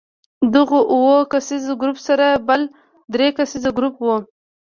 [0.43, 2.61] له دغو اووه کسیز ګروپ سره بل
[3.13, 4.15] درې کسیز ګروپ وو.